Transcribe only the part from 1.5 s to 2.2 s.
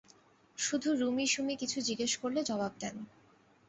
কিছু জিজ্ঞেস